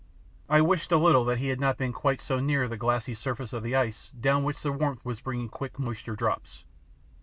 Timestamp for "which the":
4.43-4.71